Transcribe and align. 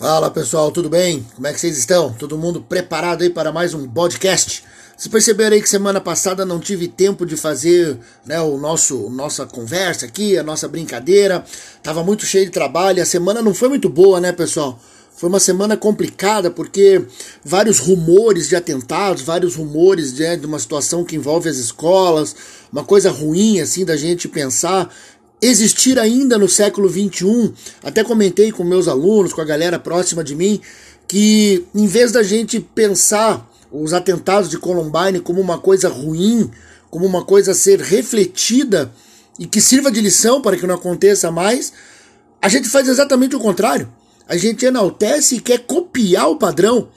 Fala 0.00 0.30
pessoal, 0.30 0.72
tudo 0.72 0.88
bem? 0.88 1.26
Como 1.34 1.46
é 1.46 1.52
que 1.52 1.60
vocês 1.60 1.76
estão? 1.76 2.10
Todo 2.14 2.38
mundo 2.38 2.62
preparado 2.66 3.20
aí 3.20 3.28
para 3.28 3.52
mais 3.52 3.74
um 3.74 3.86
podcast? 3.86 4.64
Vocês 4.96 5.12
perceberam 5.12 5.54
aí 5.54 5.60
que 5.60 5.68
semana 5.68 6.00
passada 6.00 6.42
não 6.46 6.58
tive 6.58 6.88
tempo 6.88 7.26
de 7.26 7.36
fazer 7.36 7.98
né, 8.24 8.40
o 8.40 8.56
nosso 8.56 9.10
nossa 9.10 9.44
conversa 9.44 10.06
aqui, 10.06 10.38
a 10.38 10.42
nossa 10.42 10.66
brincadeira. 10.66 11.44
Tava 11.82 12.02
muito 12.02 12.24
cheio 12.24 12.46
de 12.46 12.50
trabalho. 12.50 13.02
A 13.02 13.04
semana 13.04 13.42
não 13.42 13.52
foi 13.52 13.68
muito 13.68 13.90
boa, 13.90 14.18
né, 14.18 14.32
pessoal? 14.32 14.80
Foi 15.14 15.28
uma 15.28 15.38
semana 15.38 15.76
complicada 15.76 16.50
porque 16.50 17.04
vários 17.44 17.78
rumores 17.78 18.48
de 18.48 18.56
atentados, 18.56 19.20
vários 19.20 19.54
rumores 19.54 20.14
de, 20.14 20.34
de 20.38 20.46
uma 20.46 20.58
situação 20.58 21.04
que 21.04 21.14
envolve 21.14 21.46
as 21.46 21.58
escolas, 21.58 22.34
uma 22.72 22.82
coisa 22.82 23.10
ruim 23.10 23.60
assim 23.60 23.84
da 23.84 23.98
gente 23.98 24.28
pensar 24.28 24.90
existir 25.40 25.98
ainda 25.98 26.36
no 26.36 26.48
século 26.48 26.88
21. 26.88 27.52
Até 27.82 28.04
comentei 28.04 28.52
com 28.52 28.64
meus 28.64 28.88
alunos, 28.88 29.32
com 29.32 29.40
a 29.40 29.44
galera 29.44 29.78
próxima 29.78 30.22
de 30.22 30.34
mim, 30.34 30.60
que 31.08 31.64
em 31.74 31.86
vez 31.86 32.12
da 32.12 32.22
gente 32.22 32.60
pensar 32.60 33.48
os 33.72 33.92
atentados 33.92 34.50
de 34.50 34.58
Columbine 34.58 35.20
como 35.20 35.40
uma 35.40 35.58
coisa 35.58 35.88
ruim, 35.88 36.50
como 36.90 37.06
uma 37.06 37.24
coisa 37.24 37.52
a 37.52 37.54
ser 37.54 37.80
refletida 37.80 38.92
e 39.38 39.46
que 39.46 39.60
sirva 39.60 39.90
de 39.90 40.00
lição 40.00 40.42
para 40.42 40.56
que 40.56 40.66
não 40.66 40.74
aconteça 40.74 41.30
mais, 41.30 41.72
a 42.42 42.48
gente 42.48 42.68
faz 42.68 42.88
exatamente 42.88 43.36
o 43.36 43.40
contrário. 43.40 43.88
A 44.28 44.36
gente 44.36 44.64
enaltece 44.64 45.36
e 45.36 45.40
quer 45.40 45.58
copiar 45.60 46.30
o 46.30 46.36
padrão. 46.36 46.88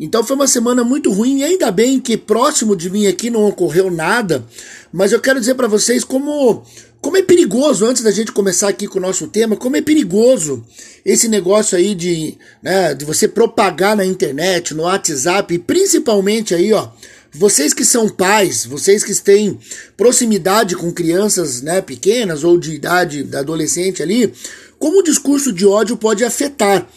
Então 0.00 0.22
foi 0.22 0.36
uma 0.36 0.46
semana 0.46 0.84
muito 0.84 1.10
ruim 1.10 1.38
e 1.38 1.44
ainda 1.44 1.72
bem 1.72 1.98
que 1.98 2.16
próximo 2.16 2.76
de 2.76 2.88
mim 2.88 3.06
aqui 3.06 3.30
não 3.30 3.44
ocorreu 3.44 3.90
nada, 3.90 4.44
mas 4.92 5.12
eu 5.12 5.20
quero 5.20 5.40
dizer 5.40 5.54
para 5.54 5.66
vocês 5.66 6.04
como 6.04 6.62
como 7.00 7.16
é 7.16 7.22
perigoso, 7.22 7.86
antes 7.86 8.02
da 8.02 8.10
gente 8.10 8.32
começar 8.32 8.68
aqui 8.68 8.86
com 8.88 8.98
o 8.98 9.02
nosso 9.02 9.28
tema, 9.28 9.56
como 9.56 9.76
é 9.76 9.82
perigoso 9.82 10.64
esse 11.04 11.28
negócio 11.28 11.78
aí 11.78 11.94
de, 11.94 12.36
né, 12.62 12.94
de 12.94 13.04
você 13.04 13.28
propagar 13.28 13.96
na 13.96 14.04
internet, 14.04 14.74
no 14.74 14.82
WhatsApp, 14.82 15.54
e 15.54 15.58
principalmente 15.58 16.54
aí, 16.54 16.72
ó, 16.72 16.88
vocês 17.32 17.72
que 17.72 17.84
são 17.84 18.08
pais, 18.08 18.64
vocês 18.66 19.04
que 19.04 19.14
têm 19.14 19.58
proximidade 19.96 20.74
com 20.74 20.92
crianças 20.92 21.62
né, 21.62 21.80
pequenas 21.80 22.42
ou 22.42 22.58
de 22.58 22.74
idade 22.74 23.22
da 23.22 23.40
adolescente 23.40 24.02
ali, 24.02 24.32
como 24.78 24.98
o 24.98 25.02
discurso 25.02 25.52
de 25.52 25.66
ódio 25.66 25.96
pode 25.96 26.24
afetar. 26.24 26.88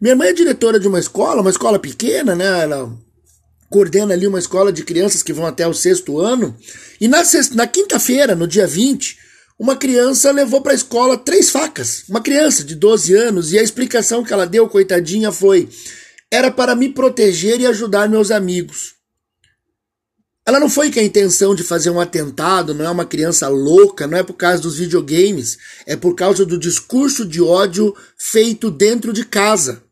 Minha 0.00 0.14
mãe 0.14 0.28
é 0.28 0.32
diretora 0.32 0.78
de 0.78 0.86
uma 0.86 1.00
escola, 1.00 1.40
uma 1.40 1.50
escola 1.50 1.78
pequena, 1.78 2.34
né? 2.34 2.62
Ela 2.62 2.92
coordena 3.68 4.14
ali 4.14 4.26
uma 4.26 4.38
escola 4.38 4.72
de 4.72 4.84
crianças 4.84 5.22
que 5.22 5.32
vão 5.32 5.46
até 5.46 5.66
o 5.66 5.74
sexto 5.74 6.20
ano. 6.20 6.56
E 7.00 7.08
na, 7.08 7.22
na 7.54 7.66
quinta-feira, 7.66 8.34
no 8.34 8.46
dia 8.46 8.66
20, 8.66 9.18
uma 9.58 9.74
criança 9.74 10.30
levou 10.30 10.60
para 10.60 10.72
a 10.72 10.76
escola 10.76 11.18
três 11.18 11.50
facas. 11.50 12.04
Uma 12.08 12.20
criança 12.20 12.62
de 12.62 12.76
12 12.76 13.14
anos, 13.14 13.52
e 13.52 13.58
a 13.58 13.62
explicação 13.62 14.22
que 14.22 14.32
ela 14.32 14.46
deu, 14.46 14.68
coitadinha, 14.68 15.32
foi: 15.32 15.68
era 16.30 16.50
para 16.50 16.76
me 16.76 16.88
proteger 16.90 17.60
e 17.60 17.66
ajudar 17.66 18.08
meus 18.08 18.30
amigos. 18.30 18.94
Ela 20.46 20.60
não 20.60 20.70
foi 20.70 20.90
com 20.90 20.98
a 20.98 21.02
intenção 21.02 21.54
de 21.54 21.62
fazer 21.62 21.90
um 21.90 22.00
atentado, 22.00 22.72
não 22.72 22.84
é 22.84 22.88
uma 22.88 23.04
criança 23.04 23.48
louca, 23.48 24.06
não 24.06 24.16
é 24.16 24.22
por 24.22 24.32
causa 24.32 24.62
dos 24.62 24.78
videogames, 24.78 25.58
é 25.84 25.94
por 25.94 26.14
causa 26.14 26.46
do 26.46 26.56
discurso 26.58 27.26
de 27.26 27.42
ódio 27.42 27.94
feito 28.16 28.70
dentro 28.70 29.12
de 29.12 29.26
casa. 29.26 29.82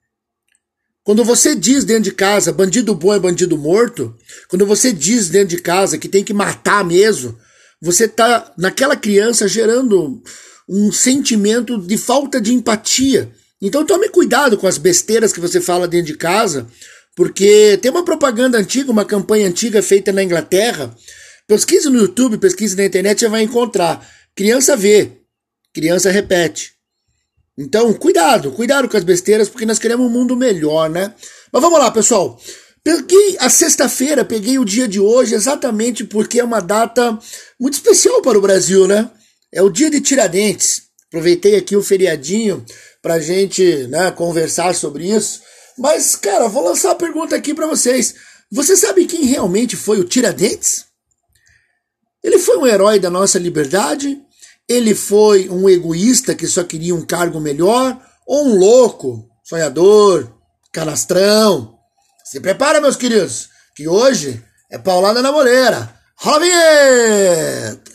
Quando 1.04 1.22
você 1.24 1.54
diz 1.54 1.84
dentro 1.84 2.04
de 2.04 2.12
casa, 2.12 2.52
bandido 2.52 2.94
bom 2.94 3.12
é 3.12 3.18
bandido 3.18 3.58
morto, 3.58 4.16
quando 4.48 4.64
você 4.64 4.92
diz 4.92 5.28
dentro 5.28 5.56
de 5.56 5.62
casa 5.62 5.98
que 5.98 6.08
tem 6.08 6.24
que 6.24 6.32
matar 6.32 6.82
mesmo, 6.82 7.38
você 7.80 8.04
está 8.04 8.52
naquela 8.56 8.96
criança 8.96 9.48
gerando 9.48 10.22
um 10.68 10.90
sentimento 10.90 11.78
de 11.78 11.96
falta 11.96 12.40
de 12.40 12.52
empatia. 12.52 13.30
Então 13.60 13.86
tome 13.86 14.08
cuidado 14.08 14.56
com 14.56 14.66
as 14.66 14.78
besteiras 14.78 15.32
que 15.32 15.40
você 15.40 15.60
fala 15.60 15.88
dentro 15.88 16.08
de 16.08 16.16
casa, 16.16 16.66
porque 17.14 17.78
tem 17.80 17.90
uma 17.90 18.04
propaganda 18.04 18.58
antiga, 18.58 18.90
uma 18.90 19.04
campanha 19.04 19.48
antiga 19.48 19.82
feita 19.82 20.12
na 20.12 20.22
Inglaterra. 20.22 20.94
Pesquise 21.46 21.88
no 21.88 21.98
YouTube, 21.98 22.38
pesquise 22.38 22.76
na 22.76 22.84
internet, 22.84 23.20
você 23.20 23.28
vai 23.28 23.42
encontrar. 23.42 24.06
Criança 24.34 24.76
vê, 24.76 25.12
criança 25.72 26.10
repete. 26.10 26.76
Então, 27.56 27.92
cuidado, 27.94 28.50
cuidado 28.52 28.88
com 28.88 28.96
as 28.96 29.04
besteiras, 29.04 29.48
porque 29.48 29.64
nós 29.64 29.78
queremos 29.78 30.06
um 30.06 30.10
mundo 30.10 30.36
melhor, 30.36 30.90
né? 30.90 31.14
Mas 31.50 31.62
vamos 31.62 31.78
lá, 31.78 31.90
pessoal. 31.90 32.38
Peguei 32.86 33.36
a 33.40 33.50
sexta-feira, 33.50 34.24
peguei 34.24 34.60
o 34.60 34.64
dia 34.64 34.86
de 34.86 35.00
hoje 35.00 35.34
exatamente 35.34 36.04
porque 36.04 36.38
é 36.38 36.44
uma 36.44 36.60
data 36.60 37.18
muito 37.58 37.74
especial 37.74 38.22
para 38.22 38.38
o 38.38 38.40
Brasil, 38.40 38.86
né? 38.86 39.10
É 39.52 39.60
o 39.60 39.68
dia 39.68 39.90
de 39.90 40.00
Tiradentes. 40.00 40.82
Aproveitei 41.08 41.56
aqui 41.56 41.74
o 41.74 41.82
feriadinho 41.82 42.64
para 43.02 43.18
gente 43.18 43.88
né, 43.88 44.12
conversar 44.12 44.72
sobre 44.72 45.12
isso. 45.12 45.40
Mas, 45.76 46.14
cara, 46.14 46.46
vou 46.46 46.62
lançar 46.62 46.92
a 46.92 46.94
pergunta 46.94 47.34
aqui 47.34 47.52
para 47.52 47.66
vocês. 47.66 48.14
Você 48.52 48.76
sabe 48.76 49.06
quem 49.06 49.24
realmente 49.24 49.74
foi 49.74 49.98
o 49.98 50.04
Tiradentes? 50.04 50.84
Ele 52.22 52.38
foi 52.38 52.56
um 52.56 52.68
herói 52.68 53.00
da 53.00 53.10
nossa 53.10 53.36
liberdade? 53.36 54.16
Ele 54.68 54.94
foi 54.94 55.48
um 55.48 55.68
egoísta 55.68 56.36
que 56.36 56.46
só 56.46 56.62
queria 56.62 56.94
um 56.94 57.04
cargo 57.04 57.40
melhor? 57.40 58.00
Ou 58.24 58.46
um 58.46 58.56
louco, 58.56 59.28
sonhador, 59.42 60.32
canastrão? 60.72 61.75
Se 62.26 62.40
prepara, 62.40 62.80
meus 62.80 62.96
queridos, 62.96 63.50
que 63.72 63.86
hoje 63.86 64.44
é 64.68 64.76
paulada 64.76 65.22
na 65.22 65.30
moleira. 65.30 65.94
Rola 66.16 66.38
a 66.38 66.40
vinheta! 66.40 67.92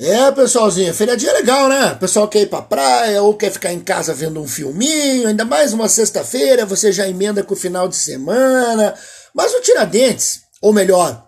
É, 0.00 0.32
pessoalzinho, 0.32 0.92
feriadinha 0.92 1.30
é 1.30 1.34
legal, 1.34 1.68
né? 1.68 1.92
O 1.92 1.98
pessoal 1.98 2.26
quer 2.26 2.40
ir 2.40 2.46
pra 2.46 2.60
praia 2.60 3.22
ou 3.22 3.36
quer 3.36 3.52
ficar 3.52 3.72
em 3.72 3.78
casa 3.78 4.12
vendo 4.12 4.42
um 4.42 4.48
filminho, 4.48 5.28
ainda 5.28 5.44
mais 5.44 5.72
uma 5.72 5.88
sexta-feira, 5.88 6.66
você 6.66 6.90
já 6.90 7.08
emenda 7.08 7.44
com 7.44 7.54
o 7.54 7.56
final 7.56 7.86
de 7.86 7.94
semana. 7.94 8.96
Mas 9.32 9.54
o 9.54 9.60
Tiradentes, 9.60 10.40
ou 10.60 10.72
melhor, 10.72 11.27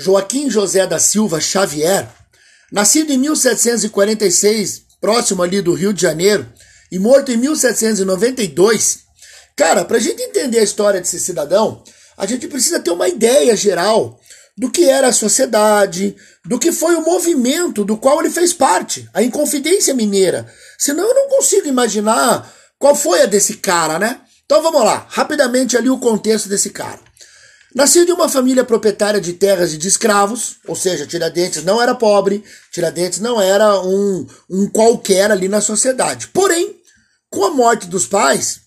Joaquim 0.00 0.48
José 0.48 0.86
da 0.86 1.00
Silva 1.00 1.40
Xavier, 1.40 2.08
nascido 2.70 3.10
em 3.10 3.18
1746, 3.18 4.82
próximo 5.00 5.42
ali 5.42 5.60
do 5.60 5.74
Rio 5.74 5.92
de 5.92 6.00
Janeiro, 6.00 6.46
e 6.92 7.00
morto 7.00 7.32
em 7.32 7.36
1792. 7.36 9.00
Cara, 9.56 9.84
para 9.84 9.96
a 9.96 10.00
gente 10.00 10.22
entender 10.22 10.60
a 10.60 10.62
história 10.62 11.00
desse 11.00 11.18
cidadão, 11.18 11.82
a 12.16 12.26
gente 12.26 12.46
precisa 12.46 12.78
ter 12.78 12.92
uma 12.92 13.08
ideia 13.08 13.56
geral 13.56 14.20
do 14.56 14.70
que 14.70 14.88
era 14.88 15.08
a 15.08 15.12
sociedade, 15.12 16.14
do 16.44 16.60
que 16.60 16.70
foi 16.70 16.94
o 16.94 17.02
movimento 17.04 17.84
do 17.84 17.96
qual 17.96 18.20
ele 18.20 18.30
fez 18.30 18.52
parte, 18.52 19.08
a 19.12 19.20
Inconfidência 19.20 19.94
Mineira. 19.94 20.46
Senão 20.78 21.08
eu 21.08 21.14
não 21.14 21.28
consigo 21.28 21.66
imaginar 21.66 22.48
qual 22.78 22.94
foi 22.94 23.22
a 23.22 23.26
desse 23.26 23.54
cara, 23.54 23.98
né? 23.98 24.20
Então 24.46 24.62
vamos 24.62 24.84
lá, 24.84 25.08
rapidamente 25.10 25.76
ali 25.76 25.90
o 25.90 25.98
contexto 25.98 26.48
desse 26.48 26.70
cara. 26.70 27.07
Nascido 27.74 28.10
em 28.10 28.14
uma 28.14 28.28
família 28.28 28.64
proprietária 28.64 29.20
de 29.20 29.34
terras 29.34 29.74
e 29.74 29.78
de 29.78 29.88
escravos, 29.88 30.56
ou 30.66 30.74
seja, 30.74 31.06
Tiradentes 31.06 31.62
não 31.64 31.80
era 31.80 31.94
pobre, 31.94 32.42
Tiradentes 32.72 33.20
não 33.20 33.40
era 33.40 33.80
um, 33.82 34.26
um 34.48 34.68
qualquer 34.68 35.30
ali 35.30 35.48
na 35.48 35.60
sociedade. 35.60 36.28
Porém, 36.28 36.76
com 37.28 37.44
a 37.44 37.50
morte 37.50 37.86
dos 37.86 38.06
pais, 38.06 38.60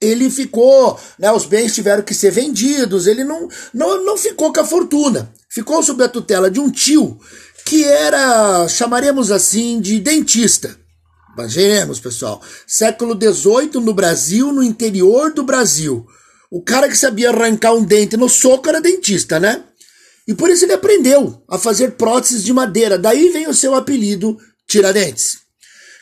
ele 0.00 0.30
ficou, 0.30 0.98
né, 1.18 1.30
os 1.30 1.44
bens 1.44 1.74
tiveram 1.74 2.02
que 2.02 2.14
ser 2.14 2.30
vendidos, 2.30 3.06
ele 3.06 3.22
não, 3.22 3.48
não, 3.72 4.02
não 4.02 4.16
ficou 4.16 4.50
com 4.52 4.60
a 4.60 4.64
fortuna. 4.64 5.30
Ficou 5.48 5.82
sob 5.82 6.02
a 6.02 6.08
tutela 6.08 6.50
de 6.50 6.58
um 6.58 6.70
tio 6.70 7.20
que 7.66 7.84
era, 7.84 8.66
chamaremos 8.68 9.30
assim, 9.30 9.80
de 9.80 10.00
dentista. 10.00 10.74
Imaginemos, 11.34 12.00
pessoal, 12.00 12.42
século 12.66 13.14
XVIII 13.14 13.80
no 13.80 13.92
Brasil, 13.94 14.52
no 14.52 14.62
interior 14.62 15.32
do 15.32 15.44
Brasil. 15.44 16.06
O 16.50 16.62
cara 16.62 16.88
que 16.88 16.96
sabia 16.96 17.30
arrancar 17.30 17.72
um 17.74 17.84
dente 17.84 18.16
no 18.16 18.28
soco 18.28 18.68
era 18.68 18.80
dentista, 18.80 19.38
né? 19.38 19.62
E 20.26 20.34
por 20.34 20.50
isso 20.50 20.64
ele 20.64 20.72
aprendeu 20.72 21.42
a 21.48 21.58
fazer 21.58 21.92
próteses 21.92 22.42
de 22.42 22.52
madeira. 22.52 22.98
Daí 22.98 23.30
vem 23.30 23.48
o 23.48 23.54
seu 23.54 23.74
apelido 23.74 24.36
Tiradentes. 24.66 25.38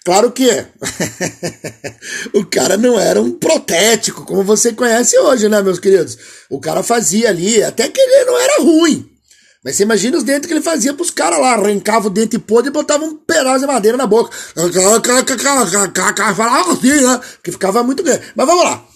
Claro 0.05 0.32
que 0.32 0.49
o 2.32 2.44
cara 2.46 2.78
não 2.78 2.99
era 2.99 3.20
um 3.20 3.32
protético, 3.32 4.25
como 4.25 4.43
você 4.43 4.72
conhece 4.72 5.19
hoje, 5.19 5.49
né, 5.49 5.61
meus 5.61 5.78
queridos? 5.78 6.17
O 6.49 6.58
cara 6.58 6.82
fazia 6.82 7.28
ali, 7.28 7.62
até 7.62 7.88
que 7.88 8.00
ele 8.00 8.25
não 8.25 8.38
era 8.38 8.62
ruim. 8.62 9.06
Mas 9.62 9.76
você 9.76 9.82
imagina 9.82 10.17
os 10.17 10.25
dentes 10.25 10.46
que 10.46 10.55
ele 10.55 10.62
fazia 10.62 10.94
pros 10.94 11.11
caras 11.11 11.38
lá, 11.38 11.55
arrancava 11.55 12.06
o 12.06 12.11
dente 12.11 12.38
podre 12.38 12.70
e 12.70 12.72
botava 12.72 13.05
um 13.05 13.17
pedaço 13.17 13.61
de 13.61 13.67
madeira 13.67 13.99
na 13.99 14.06
boca. 14.06 14.34
Falava 16.34 16.72
assim, 16.72 17.00
né? 17.02 17.20
Que 17.43 17.52
ficava 17.52 17.82
muito 17.82 18.02
grande. 18.02 18.22
Mas 18.34 18.46
vamos 18.46 18.64
lá. 18.64 18.87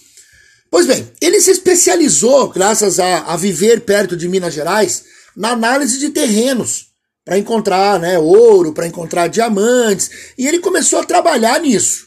Pois 0.73 0.87
bem, 0.87 1.07
ele 1.21 1.39
se 1.39 1.51
especializou, 1.51 2.49
graças 2.49 2.99
a, 2.99 3.19
a 3.35 3.37
viver 3.37 3.83
perto 3.83 4.17
de 4.17 4.27
Minas 4.27 4.55
Gerais, 4.55 5.05
na 5.37 5.51
análise 5.51 5.99
de 5.99 6.09
terrenos, 6.09 6.87
para 7.27 7.37
encontrar 7.37 8.01
né, 8.01 8.19
ouro, 8.19 8.73
para 8.73 8.87
encontrar 8.87 9.29
diamantes, 9.29 10.33
e 10.39 10.47
ele 10.49 10.61
começou 10.61 10.99
a 11.01 11.05
trabalhar 11.05 11.61
nisso. 11.61 12.07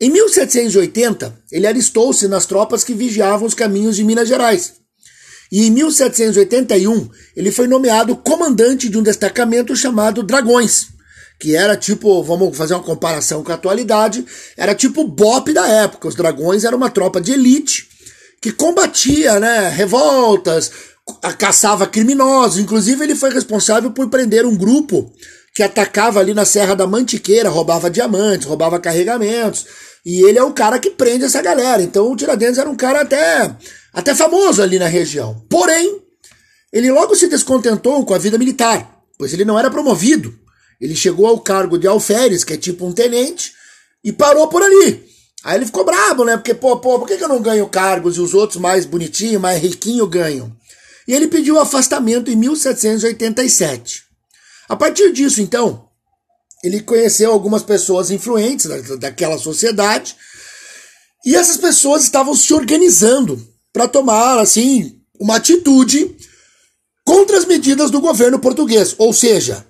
Em 0.00 0.10
1780, 0.10 1.36
ele 1.50 1.66
alistou-se 1.66 2.28
nas 2.28 2.46
tropas 2.46 2.84
que 2.84 2.94
vigiavam 2.94 3.48
os 3.48 3.54
caminhos 3.54 3.96
de 3.96 4.04
Minas 4.04 4.28
Gerais. 4.28 4.74
E 5.50 5.66
em 5.66 5.70
1781, 5.72 7.10
ele 7.34 7.50
foi 7.50 7.66
nomeado 7.66 8.14
comandante 8.14 8.88
de 8.88 8.96
um 8.96 9.02
destacamento 9.02 9.74
chamado 9.74 10.22
Dragões, 10.22 10.86
que 11.42 11.56
era 11.56 11.76
tipo, 11.76 12.22
vamos 12.22 12.56
fazer 12.56 12.74
uma 12.74 12.84
comparação 12.84 13.42
com 13.42 13.50
a 13.50 13.56
atualidade, 13.56 14.24
era 14.56 14.76
tipo 14.76 15.04
BOP 15.04 15.52
da 15.52 15.66
época. 15.66 16.06
Os 16.06 16.14
Dragões 16.14 16.62
era 16.62 16.76
uma 16.76 16.88
tropa 16.88 17.20
de 17.20 17.32
elite 17.32 17.88
que 18.40 18.52
combatia, 18.52 19.40
né, 19.40 19.68
revoltas, 19.68 20.70
caçava 21.36 21.84
criminosos. 21.84 22.60
Inclusive, 22.60 23.02
ele 23.02 23.16
foi 23.16 23.32
responsável 23.32 23.90
por 23.90 24.08
prender 24.08 24.46
um 24.46 24.54
grupo 24.54 25.12
que 25.52 25.64
atacava 25.64 26.20
ali 26.20 26.32
na 26.32 26.44
Serra 26.44 26.76
da 26.76 26.86
Mantiqueira, 26.86 27.48
roubava 27.48 27.90
diamantes, 27.90 28.46
roubava 28.46 28.78
carregamentos. 28.78 29.66
E 30.06 30.22
ele 30.22 30.38
é 30.38 30.44
o 30.44 30.52
cara 30.52 30.78
que 30.78 30.90
prende 30.90 31.24
essa 31.24 31.42
galera. 31.42 31.82
Então 31.82 32.08
o 32.08 32.14
Tiradentes 32.14 32.58
era 32.58 32.70
um 32.70 32.76
cara 32.76 33.00
até, 33.00 33.50
até 33.92 34.14
famoso 34.14 34.62
ali 34.62 34.78
na 34.78 34.86
região. 34.86 35.44
Porém, 35.50 36.00
ele 36.72 36.92
logo 36.92 37.16
se 37.16 37.26
descontentou 37.26 38.06
com 38.06 38.14
a 38.14 38.18
vida 38.18 38.38
militar, 38.38 39.02
pois 39.18 39.32
ele 39.32 39.44
não 39.44 39.58
era 39.58 39.68
promovido. 39.68 40.40
Ele 40.82 40.96
chegou 40.96 41.28
ao 41.28 41.38
cargo 41.38 41.78
de 41.78 41.86
alferes, 41.86 42.42
que 42.42 42.54
é 42.54 42.56
tipo 42.56 42.84
um 42.84 42.92
tenente, 42.92 43.52
e 44.02 44.12
parou 44.12 44.48
por 44.48 44.60
ali. 44.64 45.06
Aí 45.44 45.56
ele 45.56 45.66
ficou 45.66 45.84
brabo, 45.84 46.24
né? 46.24 46.36
Porque, 46.36 46.52
pô, 46.52 46.76
pô, 46.78 46.98
por 46.98 47.06
que, 47.06 47.14
eu 47.14 47.28
não 47.28 47.40
ganho 47.40 47.68
cargos 47.68 48.16
e 48.16 48.20
os 48.20 48.34
outros 48.34 48.60
mais 48.60 48.84
bonitinhos, 48.84 49.40
mais 49.40 49.62
riquinhos 49.62 50.08
ganham? 50.08 50.52
E 51.06 51.14
ele 51.14 51.28
pediu 51.28 51.56
afastamento 51.60 52.32
em 52.32 52.34
1787. 52.34 54.02
A 54.68 54.74
partir 54.74 55.12
disso, 55.12 55.40
então, 55.40 55.88
ele 56.64 56.80
conheceu 56.80 57.30
algumas 57.30 57.62
pessoas 57.62 58.10
influentes 58.10 58.66
daquela 58.98 59.38
sociedade 59.38 60.16
e 61.24 61.36
essas 61.36 61.58
pessoas 61.58 62.02
estavam 62.02 62.34
se 62.34 62.52
organizando 62.52 63.40
para 63.72 63.86
tomar, 63.86 64.40
assim, 64.40 65.00
uma 65.18 65.36
atitude 65.36 66.16
contra 67.04 67.38
as 67.38 67.44
medidas 67.44 67.88
do 67.88 68.00
governo 68.00 68.40
português. 68.40 68.96
Ou 68.98 69.12
seja, 69.12 69.64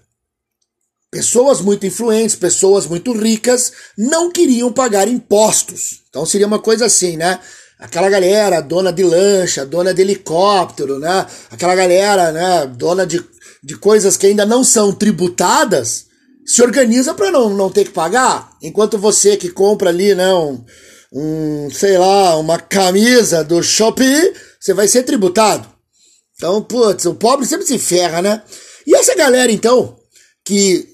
pessoas 1.13 1.61
muito 1.61 1.87
influentes, 1.87 2.35
pessoas 2.35 2.87
muito 2.87 3.13
ricas 3.13 3.73
não 3.97 4.33
queriam 4.33 4.73
pagar 4.73 5.07
impostos. 5.07 6.01
Então 6.09 6.27
seria 6.27 6.49
uma 6.49 6.59
coisa 6.59 6.87
assim, 6.87 7.17
né? 7.17 7.39
aquela 7.83 8.09
galera, 8.09 8.61
dona 8.61 8.93
de 8.93 9.03
lancha, 9.03 9.67
dona 9.67 9.93
de 9.93 10.01
helicóptero, 10.01 11.01
né? 11.01 11.27
Aquela 11.51 11.75
galera, 11.75 12.31
né, 12.31 12.67
dona 12.67 13.05
de, 13.05 13.23
de 13.63 13.77
coisas 13.77 14.17
que 14.17 14.29
ainda 14.29 14.47
não 14.47 14.63
são 14.63 14.93
tributadas, 14.93 16.07
se 16.47 16.63
organiza 16.63 17.13
para 17.13 17.33
não, 17.33 17.51
não 17.51 17.71
ter 17.71 17.85
que 17.85 17.91
pagar. 17.91 18.53
Enquanto 18.63 18.99
você 18.99 19.37
que 19.37 19.51
compra 19.51 19.91
ali, 19.91 20.15
né, 20.15 20.33
um, 20.33 20.65
um, 21.13 21.69
sei 21.73 21.99
lá, 21.99 22.37
uma 22.37 22.59
camisa 22.59 23.43
do 23.43 23.61
Shopee, 23.63 24.33
você 24.61 24.73
vai 24.73 24.87
ser 24.87 25.03
tributado. 25.03 25.69
Então, 26.37 26.63
putz, 26.63 27.05
o 27.05 27.15
pobre 27.15 27.47
sempre 27.47 27.67
se 27.67 27.79
ferra, 27.79 28.23
né? 28.23 28.43
E 28.87 28.95
essa 28.95 29.15
galera, 29.17 29.51
então, 29.51 29.97
que 30.45 30.92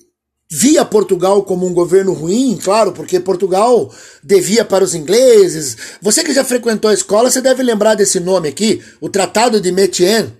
via 0.50 0.84
Portugal 0.84 1.42
como 1.42 1.66
um 1.66 1.74
governo 1.74 2.12
ruim, 2.12 2.58
claro, 2.62 2.92
porque 2.92 3.20
Portugal 3.20 3.92
devia 4.22 4.64
para 4.64 4.82
os 4.82 4.94
ingleses. 4.94 5.76
Você 6.00 6.24
que 6.24 6.32
já 6.32 6.42
frequentou 6.42 6.90
a 6.90 6.94
escola, 6.94 7.30
você 7.30 7.40
deve 7.40 7.62
lembrar 7.62 7.94
desse 7.94 8.18
nome 8.18 8.48
aqui, 8.48 8.82
o 9.00 9.08
Tratado 9.08 9.60
de 9.60 9.70
Metienne. 9.70 10.32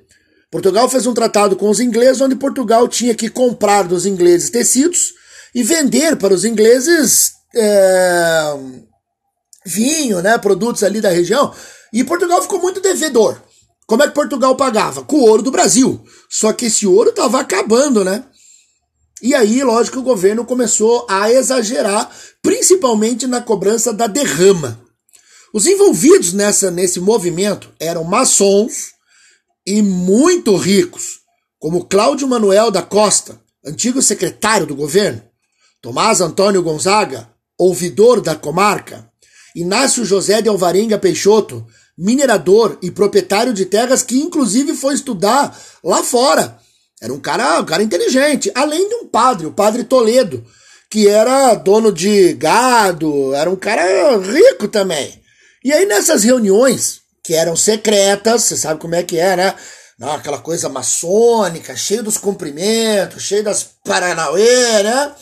Portugal 0.50 0.88
fez 0.88 1.06
um 1.06 1.12
tratado 1.12 1.56
com 1.56 1.68
os 1.68 1.78
ingleses, 1.78 2.22
onde 2.22 2.34
Portugal 2.34 2.88
tinha 2.88 3.14
que 3.14 3.28
comprar 3.28 3.82
dos 3.82 4.06
ingleses 4.06 4.48
tecidos 4.48 5.12
e 5.54 5.62
vender 5.62 6.16
para 6.16 6.32
os 6.32 6.42
ingleses 6.42 7.32
é, 7.54 8.54
vinho, 9.66 10.22
né, 10.22 10.38
produtos 10.38 10.82
ali 10.82 11.02
da 11.02 11.10
região. 11.10 11.52
E 11.92 12.02
Portugal 12.02 12.40
ficou 12.40 12.60
muito 12.60 12.80
devedor. 12.80 13.42
Como 13.86 14.02
é 14.02 14.08
que 14.08 14.14
Portugal 14.14 14.56
pagava? 14.56 15.02
Com 15.02 15.16
o 15.16 15.28
ouro 15.28 15.42
do 15.42 15.50
Brasil. 15.50 16.02
Só 16.30 16.52
que 16.52 16.66
esse 16.66 16.86
ouro 16.86 17.10
estava 17.10 17.40
acabando, 17.40 18.04
né? 18.04 18.24
E 19.20 19.34
aí, 19.34 19.62
lógico, 19.64 19.98
o 19.98 20.02
governo 20.02 20.44
começou 20.44 21.06
a 21.08 21.30
exagerar, 21.30 22.10
principalmente 22.40 23.26
na 23.26 23.40
cobrança 23.40 23.92
da 23.92 24.06
derrama. 24.06 24.80
Os 25.52 25.66
envolvidos 25.66 26.32
nessa, 26.32 26.70
nesse 26.70 27.00
movimento 27.00 27.70
eram 27.80 28.04
maçons 28.04 28.92
e 29.66 29.82
muito 29.82 30.56
ricos, 30.56 31.20
como 31.58 31.84
Cláudio 31.84 32.28
Manuel 32.28 32.70
da 32.70 32.82
Costa, 32.82 33.40
antigo 33.64 34.00
secretário 34.00 34.66
do 34.66 34.76
governo, 34.76 35.22
Tomás 35.82 36.20
Antônio 36.20 36.62
Gonzaga, 36.62 37.28
ouvidor 37.58 38.20
da 38.20 38.36
comarca, 38.36 39.10
Inácio 39.54 40.04
José 40.04 40.40
de 40.40 40.48
Alvarenga 40.48 40.98
Peixoto, 40.98 41.66
minerador 41.96 42.78
e 42.80 42.90
proprietário 42.90 43.52
de 43.52 43.66
terras 43.66 44.02
que 44.02 44.18
inclusive 44.20 44.74
foi 44.74 44.94
estudar 44.94 45.58
lá 45.82 46.04
fora 46.04 46.60
era 47.00 47.12
um 47.12 47.20
cara, 47.20 47.60
um 47.60 47.64
cara 47.64 47.82
inteligente, 47.82 48.50
além 48.54 48.88
de 48.88 48.94
um 48.96 49.06
padre, 49.06 49.46
o 49.46 49.52
padre 49.52 49.84
Toledo, 49.84 50.44
que 50.90 51.08
era 51.08 51.54
dono 51.54 51.92
de 51.92 52.32
gado, 52.34 53.34
era 53.34 53.48
um 53.48 53.56
cara 53.56 54.16
rico 54.18 54.66
também. 54.66 55.20
E 55.64 55.72
aí 55.72 55.86
nessas 55.86 56.24
reuniões, 56.24 57.00
que 57.22 57.34
eram 57.34 57.54
secretas, 57.54 58.44
você 58.44 58.56
sabe 58.56 58.80
como 58.80 58.94
é 58.94 59.02
que 59.02 59.18
é, 59.18 59.36
né? 59.36 59.54
Aquela 60.00 60.38
coisa 60.38 60.68
maçônica, 60.68 61.76
cheio 61.76 62.02
dos 62.02 62.16
cumprimentos, 62.16 63.22
cheio 63.22 63.42
das 63.42 63.66
paranauê, 63.84 64.82
né? 64.82 65.12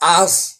As, 0.00 0.54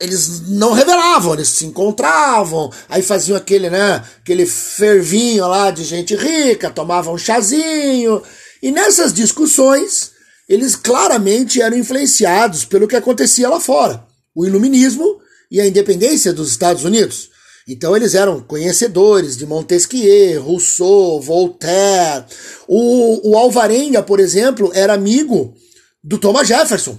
eles 0.00 0.48
não 0.48 0.72
revelavam, 0.72 1.34
eles 1.34 1.48
se 1.48 1.64
encontravam, 1.64 2.70
aí 2.88 3.02
faziam 3.02 3.36
aquele, 3.36 3.70
né, 3.70 4.04
aquele 4.20 4.46
fervinho 4.46 5.46
lá 5.46 5.70
de 5.70 5.84
gente 5.84 6.14
rica, 6.14 6.70
tomavam 6.70 7.14
um 7.14 7.18
chazinho, 7.18 8.22
e 8.62 8.70
nessas 8.70 9.12
discussões, 9.12 10.12
eles 10.48 10.74
claramente 10.74 11.60
eram 11.60 11.76
influenciados 11.76 12.64
pelo 12.64 12.88
que 12.88 12.96
acontecia 12.96 13.48
lá 13.48 13.60
fora, 13.60 14.04
o 14.34 14.46
iluminismo 14.46 15.20
e 15.50 15.60
a 15.60 15.66
independência 15.66 16.32
dos 16.32 16.50
Estados 16.50 16.84
Unidos. 16.84 17.30
Então 17.68 17.94
eles 17.94 18.14
eram 18.14 18.40
conhecedores 18.40 19.36
de 19.36 19.44
Montesquieu, 19.44 20.42
Rousseau, 20.42 21.20
Voltaire. 21.20 22.24
O, 22.66 23.30
o 23.30 23.36
Alvarenga, 23.36 24.02
por 24.02 24.20
exemplo, 24.20 24.70
era 24.74 24.94
amigo 24.94 25.54
do 26.02 26.16
Thomas 26.16 26.48
Jefferson. 26.48 26.98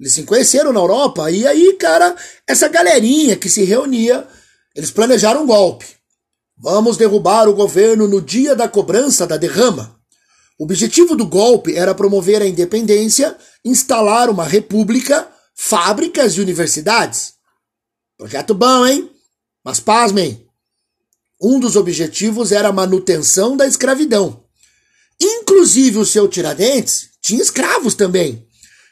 Eles 0.00 0.14
se 0.14 0.22
conheceram 0.22 0.72
na 0.72 0.80
Europa 0.80 1.30
e 1.30 1.46
aí, 1.46 1.74
cara, 1.74 2.16
essa 2.46 2.68
galerinha 2.68 3.36
que 3.36 3.50
se 3.50 3.62
reunia, 3.64 4.26
eles 4.74 4.90
planejaram 4.90 5.42
um 5.42 5.46
golpe. 5.46 5.86
Vamos 6.56 6.96
derrubar 6.96 7.46
o 7.48 7.54
governo 7.54 8.08
no 8.08 8.20
dia 8.20 8.54
da 8.56 8.66
cobrança 8.66 9.26
da 9.26 9.36
derrama. 9.36 9.95
O 10.58 10.64
objetivo 10.64 11.14
do 11.14 11.26
golpe 11.26 11.76
era 11.76 11.94
promover 11.94 12.40
a 12.40 12.46
independência, 12.46 13.36
instalar 13.62 14.30
uma 14.30 14.44
república, 14.44 15.28
fábricas 15.54 16.34
e 16.34 16.40
universidades. 16.40 17.34
Projeto 18.16 18.54
bom, 18.54 18.86
hein? 18.86 19.10
Mas 19.62 19.80
pasmem, 19.80 20.46
um 21.40 21.60
dos 21.60 21.76
objetivos 21.76 22.52
era 22.52 22.68
a 22.68 22.72
manutenção 22.72 23.54
da 23.54 23.66
escravidão. 23.66 24.44
Inclusive 25.20 25.98
o 25.98 26.06
seu 26.06 26.26
Tiradentes 26.26 27.10
tinha 27.20 27.42
escravos 27.42 27.94
também. 27.94 28.46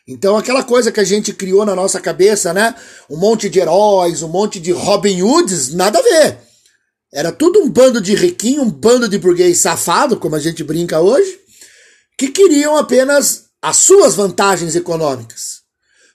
Então 0.06 0.36
aquela 0.36 0.62
coisa 0.62 0.92
que 0.92 1.00
a 1.00 1.04
gente 1.04 1.32
criou 1.32 1.64
na 1.64 1.74
nossa 1.74 1.98
cabeça, 1.98 2.52
né? 2.52 2.74
Um 3.08 3.16
monte 3.16 3.48
de 3.48 3.58
heróis, 3.58 4.22
um 4.22 4.28
monte 4.28 4.60
de 4.60 4.70
Robin 4.70 5.22
Hoods, 5.22 5.72
nada 5.72 5.98
a 5.98 6.02
ver. 6.02 6.38
Era 7.10 7.32
tudo 7.32 7.60
um 7.60 7.70
bando 7.70 8.02
de 8.02 8.14
riquinho, 8.14 8.62
um 8.62 8.70
bando 8.70 9.08
de 9.08 9.16
burguês 9.16 9.58
safado, 9.58 10.18
como 10.18 10.36
a 10.36 10.40
gente 10.40 10.62
brinca 10.62 11.00
hoje 11.00 11.43
que 12.18 12.28
queriam 12.28 12.76
apenas 12.76 13.44
as 13.60 13.78
suas 13.78 14.14
vantagens 14.14 14.76
econômicas. 14.76 15.62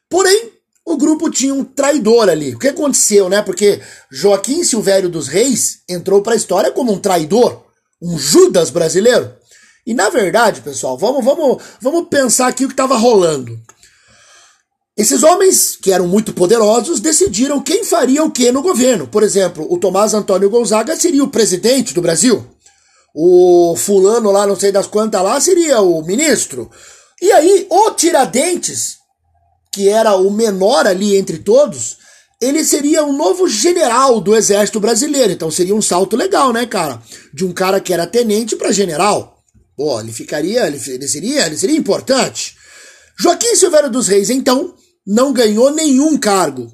Porém, 0.10 0.52
o 0.86 0.98
grupo 0.98 1.30
tinha 1.30 1.54
um 1.54 1.64
traidor 1.64 2.30
ali. 2.30 2.56
O 2.56 2.60
que 2.60 2.68
aconteceu, 2.68 3.30
né? 3.30 3.42
Porque 3.42 3.82
Joaquim 4.12 4.64
Silvério 4.64 5.10
dos 5.10 5.28
Reis 5.28 5.80
entrou 5.88 6.22
para 6.22 6.34
a 6.34 6.38
história 6.38 6.72
como 6.72 6.92
um 6.92 7.00
traidor, 7.00 7.64
um 8.02 8.18
Judas 8.18 8.70
brasileiro. 8.70 9.34
E 9.86 9.94
na 9.94 10.10
verdade, 10.10 10.62
pessoal, 10.62 10.98
vamos, 10.98 11.24
vamos, 11.24 11.62
vamos 11.82 12.08
pensar 12.10 12.48
aqui 12.48 12.66
o 12.66 12.68
que 12.68 12.74
estava 12.74 12.98
rolando. 12.98 13.60
Esses 14.98 15.24
homens, 15.24 15.78
que 15.78 15.92
eram 15.92 16.08
muito 16.08 16.34
poderosos, 16.34 17.00
decidiram 17.00 17.62
quem 17.62 17.86
faria 17.86 18.24
o 18.24 18.32
que 18.32 18.52
no 18.52 18.62
governo. 18.62 19.08
Por 19.08 19.24
exemplo, 19.24 19.66
o 19.70 19.78
Tomás 19.78 20.14
Antônio 20.14 20.50
Gonzaga 20.50 20.96
seria 20.96 21.24
o 21.24 21.30
presidente 21.30 21.94
do 21.94 22.02
Brasil 22.02 22.46
o 23.14 23.76
fulano 23.76 24.32
lá, 24.32 24.46
não 24.46 24.56
sei 24.56 24.72
das 24.72 24.88
quantas 24.88 25.22
lá, 25.22 25.40
seria 25.40 25.82
o 25.82 26.02
ministro. 26.04 26.70
E 27.22 27.32
aí, 27.32 27.68
o 27.70 27.92
Tiradentes, 27.92 28.98
que 29.72 29.90
era 29.90 30.16
o 30.16 30.32
menor 30.32 30.88
ali 30.88 31.18
entre 31.18 31.40
todos, 31.40 31.98
ele 32.42 32.64
seria 32.64 33.04
um 33.04 33.12
novo 33.12 33.48
general 33.48 34.22
do 34.22 34.36
exército 34.36 34.80
brasileiro. 34.80 35.32
Então 35.32 35.52
seria 35.52 35.76
um 35.76 35.82
salto 35.82 36.16
legal, 36.16 36.54
né, 36.54 36.66
cara? 36.66 37.02
De 37.34 37.46
um 37.46 37.52
cara 37.52 37.80
que 37.80 37.94
era 37.94 38.08
tenente 38.08 38.56
para 38.56 38.72
general. 38.72 39.44
Pô, 39.76 40.00
ele 40.00 40.12
ficaria, 40.12 40.66
ele, 40.68 40.82
ele, 40.88 41.08
seria, 41.08 41.46
ele 41.46 41.58
seria 41.58 41.78
importante. 41.78 42.56
Joaquim 43.18 43.56
Silveira 43.56 43.90
dos 43.90 44.08
Reis, 44.08 44.30
então, 44.30 44.74
não 45.06 45.34
ganhou 45.34 45.72
nenhum 45.72 46.18
cargo. 46.18 46.74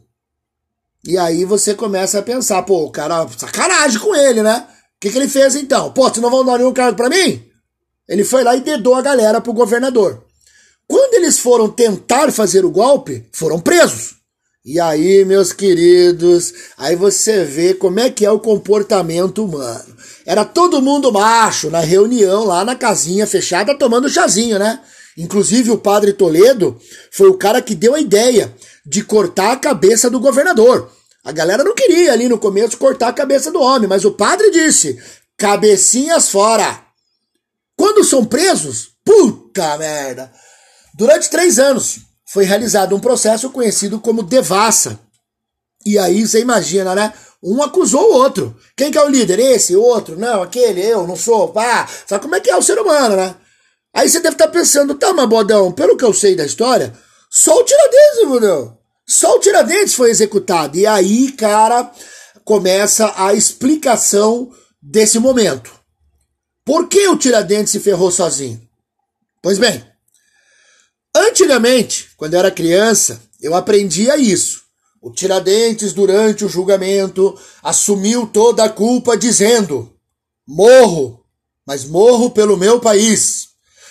E 1.03 1.17
aí 1.17 1.45
você 1.45 1.73
começa 1.73 2.19
a 2.19 2.23
pensar, 2.23 2.63
pô, 2.63 2.83
o 2.83 2.91
cara, 2.91 3.27
sacanagem 3.37 3.99
com 3.99 4.15
ele, 4.15 4.41
né? 4.41 4.67
Que, 5.05 5.11
que 5.11 5.17
ele 5.19 5.27
fez 5.27 5.55
então? 5.55 5.91
Pô, 5.91 6.03
vocês 6.03 6.17
não 6.17 6.31
vão 6.31 6.43
dar 6.43 6.57
nenhum 6.57 6.73
cargo 6.73 6.97
para 6.97 7.09
mim? 7.09 7.43
Ele 8.09 8.23
foi 8.23 8.43
lá 8.43 8.55
e 8.55 8.61
dedou 8.61 8.95
a 8.95 9.03
galera 9.03 9.39
pro 9.39 9.53
governador. 9.53 10.23
Quando 10.87 11.13
eles 11.13 11.37
foram 11.37 11.69
tentar 11.69 12.31
fazer 12.31 12.65
o 12.65 12.71
golpe, 12.71 13.23
foram 13.31 13.59
presos. 13.59 14.15
E 14.63 14.79
aí, 14.79 15.23
meus 15.23 15.53
queridos, 15.53 16.53
aí 16.75 16.95
você 16.95 17.43
vê 17.43 17.75
como 17.75 17.99
é 17.99 18.09
que 18.09 18.25
é 18.25 18.31
o 18.31 18.39
comportamento 18.39 19.45
humano. 19.45 19.95
Era 20.25 20.43
todo 20.43 20.81
mundo 20.81 21.11
macho 21.11 21.69
na 21.69 21.81
reunião 21.81 22.43
lá 22.43 22.65
na 22.65 22.75
casinha 22.75 23.27
fechada 23.27 23.77
tomando 23.77 24.09
chazinho, 24.09 24.57
né? 24.57 24.79
Inclusive 25.15 25.69
o 25.69 25.77
padre 25.77 26.13
Toledo 26.13 26.79
foi 27.11 27.29
o 27.29 27.37
cara 27.37 27.61
que 27.61 27.75
deu 27.75 27.93
a 27.93 28.01
ideia 28.01 28.51
de 28.83 29.03
cortar 29.03 29.51
a 29.51 29.57
cabeça 29.57 30.09
do 30.09 30.19
governador. 30.19 30.89
A 31.25 31.31
galera 31.31 31.63
não 31.63 31.73
queria 31.73 32.13
ali 32.13 32.29
no 32.29 32.37
começo 32.37 32.77
cortar 32.77 33.07
a 33.07 33.13
cabeça 33.13 33.51
do 33.51 33.59
homem, 33.59 33.89
mas 33.89 34.05
o 34.05 34.11
padre 34.11 34.51
disse: 34.51 35.01
cabecinhas 35.35 36.29
fora. 36.29 36.85
Quando 37.75 38.03
são 38.03 38.23
presos, 38.23 38.91
puta 39.03 39.75
merda. 39.79 40.31
Durante 40.93 41.29
três 41.29 41.57
anos 41.57 41.97
foi 42.27 42.45
realizado 42.45 42.95
um 42.95 42.99
processo 42.99 43.49
conhecido 43.49 43.99
como 43.99 44.21
devassa. 44.21 44.99
E 45.83 45.97
aí 45.97 46.25
você 46.25 46.41
imagina, 46.41 46.93
né? 46.93 47.11
Um 47.43 47.61
acusou 47.63 48.11
o 48.11 48.13
outro. 48.13 48.55
Quem 48.77 48.91
que 48.91 48.97
é 48.97 49.03
o 49.03 49.09
líder? 49.09 49.39
Esse, 49.39 49.75
outro, 49.75 50.17
não, 50.17 50.43
aquele, 50.43 50.81
eu, 50.81 51.07
não 51.07 51.15
sou, 51.15 51.49
pá. 51.49 51.87
Sabe 52.05 52.21
como 52.21 52.35
é 52.35 52.39
que 52.39 52.51
é 52.51 52.55
o 52.55 52.61
ser 52.61 52.79
humano, 52.79 53.15
né? 53.15 53.35
Aí 53.93 54.07
você 54.07 54.19
deve 54.19 54.35
estar 54.35 54.47
tá 54.47 54.51
pensando, 54.51 54.93
tá, 54.95 55.11
mas 55.11 55.27
bodão, 55.27 55.71
pelo 55.71 55.97
que 55.97 56.05
eu 56.05 56.13
sei 56.13 56.35
da 56.35 56.45
história, 56.45 56.93
só 57.31 57.55
o 57.55 57.63
Tiradentes, 57.63 58.27
bodão. 58.27 58.84
Só 59.07 59.35
o 59.35 59.39
Tiradentes 59.39 59.93
foi 59.93 60.09
executado. 60.09 60.77
E 60.77 60.85
aí, 60.85 61.31
cara, 61.31 61.91
começa 62.43 63.13
a 63.15 63.33
explicação 63.33 64.51
desse 64.81 65.19
momento. 65.19 65.71
Por 66.63 66.87
que 66.87 67.07
o 67.07 67.17
Tiradentes 67.17 67.71
se 67.71 67.79
ferrou 67.79 68.11
sozinho? 68.11 68.61
Pois 69.41 69.59
bem, 69.59 69.85
antigamente, 71.15 72.09
quando 72.17 72.33
eu 72.33 72.39
era 72.39 72.49
criança, 72.49 73.21
eu 73.39 73.53
aprendia 73.53 74.17
isso. 74.17 74.63
O 74.99 75.11
Tiradentes, 75.11 75.93
durante 75.93 76.43
o 76.43 76.49
julgamento, 76.49 77.39
assumiu 77.61 78.25
toda 78.25 78.63
a 78.63 78.69
culpa, 78.69 79.15
dizendo: 79.15 79.95
Morro, 80.47 81.23
mas 81.65 81.85
morro 81.85 82.31
pelo 82.31 82.57
meu 82.57 82.79
país. 82.79 83.49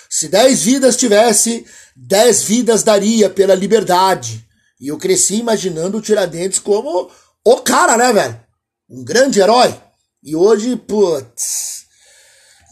Se 0.09 0.27
dez 0.27 0.63
vidas 0.63 0.97
tivesse, 0.97 1.65
dez 1.95 2.43
vidas 2.43 2.83
daria 2.83 3.29
pela 3.29 3.55
liberdade. 3.55 4.44
E 4.79 4.89
eu 4.89 4.97
cresci 4.97 5.35
imaginando 5.35 5.97
o 5.97 6.01
Tiradentes 6.01 6.59
como 6.59 7.09
o 7.45 7.57
cara, 7.57 7.95
né, 7.95 8.11
velho? 8.11 8.39
Um 8.89 9.03
grande 9.03 9.39
herói. 9.39 9.73
E 10.21 10.35
hoje, 10.35 10.75
putz, 10.75 11.85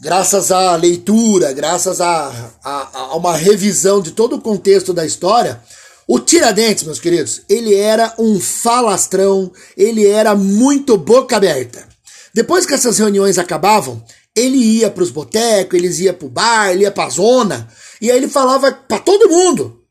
graças 0.02 0.52
à 0.52 0.76
leitura, 0.76 1.52
graças 1.52 2.00
a, 2.00 2.52
a, 2.62 2.98
a 2.98 3.16
uma 3.16 3.34
revisão 3.36 4.02
de 4.02 4.10
todo 4.10 4.36
o 4.36 4.40
contexto 4.40 4.92
da 4.92 5.06
história, 5.06 5.62
o 6.06 6.20
Tiradentes, 6.20 6.84
meus 6.84 7.00
queridos, 7.00 7.42
ele 7.48 7.74
era 7.74 8.12
um 8.18 8.38
falastrão, 8.38 9.50
ele 9.76 10.06
era 10.06 10.34
muito 10.34 10.98
boca 10.98 11.36
aberta. 11.36 11.88
Depois 12.34 12.66
que 12.66 12.74
essas 12.74 12.98
reuniões 12.98 13.38
acabavam, 13.38 14.04
ele 14.36 14.58
ia 14.58 14.90
para 14.90 15.02
os 15.02 15.10
botecos, 15.10 15.78
ele 15.78 15.88
ia 15.88 16.12
para 16.12 16.26
o 16.26 16.30
bar, 16.30 16.70
ele 16.70 16.82
ia 16.82 16.90
para 16.90 17.08
zona, 17.08 17.66
e 17.98 18.10
aí 18.10 18.18
ele 18.18 18.28
falava 18.28 18.70
para 18.72 18.98
todo 18.98 19.30
mundo 19.30 19.83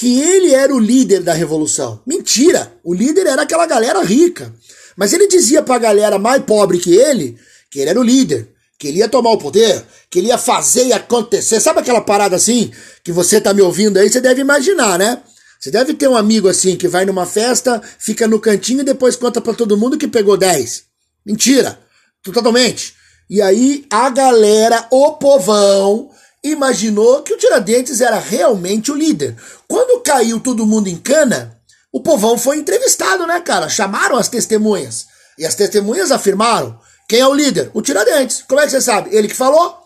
que 0.00 0.18
ele 0.18 0.54
era 0.54 0.74
o 0.74 0.78
líder 0.78 1.20
da 1.20 1.34
revolução. 1.34 2.00
Mentira! 2.06 2.72
O 2.82 2.94
líder 2.94 3.26
era 3.26 3.42
aquela 3.42 3.66
galera 3.66 4.02
rica. 4.02 4.50
Mas 4.96 5.12
ele 5.12 5.28
dizia 5.28 5.62
para 5.62 5.74
a 5.74 5.78
galera 5.78 6.18
mais 6.18 6.42
pobre 6.42 6.78
que 6.78 6.94
ele 6.94 7.38
que 7.70 7.80
ele 7.80 7.90
era 7.90 8.00
o 8.00 8.02
líder, 8.02 8.48
que 8.78 8.88
ele 8.88 9.00
ia 9.00 9.10
tomar 9.10 9.30
o 9.32 9.36
poder, 9.36 9.84
que 10.08 10.18
ele 10.18 10.28
ia 10.28 10.38
fazer 10.38 10.86
e 10.86 10.92
acontecer. 10.94 11.60
Sabe 11.60 11.80
aquela 11.80 12.00
parada 12.00 12.34
assim 12.34 12.72
que 13.04 13.12
você 13.12 13.42
tá 13.42 13.52
me 13.52 13.60
ouvindo 13.60 13.98
aí? 13.98 14.08
Você 14.08 14.22
deve 14.22 14.40
imaginar, 14.40 14.98
né? 14.98 15.22
Você 15.60 15.70
deve 15.70 15.92
ter 15.92 16.08
um 16.08 16.16
amigo 16.16 16.48
assim 16.48 16.76
que 16.76 16.88
vai 16.88 17.04
numa 17.04 17.26
festa, 17.26 17.82
fica 17.98 18.26
no 18.26 18.40
cantinho 18.40 18.80
e 18.80 18.84
depois 18.84 19.16
conta 19.16 19.38
para 19.38 19.52
todo 19.52 19.76
mundo 19.76 19.98
que 19.98 20.08
pegou 20.08 20.34
10. 20.34 20.84
Mentira! 21.26 21.78
Totalmente. 22.24 22.94
E 23.28 23.42
aí 23.42 23.84
a 23.90 24.08
galera, 24.08 24.86
o 24.90 25.12
povão, 25.12 26.10
imaginou 26.42 27.22
que 27.22 27.32
o 27.32 27.36
Tiradentes 27.36 28.00
era 28.00 28.18
realmente 28.18 28.90
o 28.90 28.94
líder. 28.94 29.36
Quando 29.68 30.00
caiu 30.00 30.40
todo 30.40 30.66
mundo 30.66 30.88
em 30.88 30.96
cana, 30.96 31.58
o 31.92 32.00
povão 32.00 32.38
foi 32.38 32.58
entrevistado, 32.58 33.26
né, 33.26 33.40
cara? 33.40 33.68
Chamaram 33.68 34.16
as 34.16 34.28
testemunhas. 34.28 35.06
E 35.38 35.44
as 35.44 35.54
testemunhas 35.54 36.10
afirmaram: 36.10 36.78
quem 37.08 37.20
é 37.20 37.26
o 37.26 37.34
líder? 37.34 37.70
O 37.74 37.82
Tiradentes. 37.82 38.44
Como 38.46 38.60
é 38.60 38.64
que 38.64 38.70
você 38.70 38.80
sabe? 38.80 39.14
Ele 39.14 39.28
que 39.28 39.34
falou. 39.34 39.78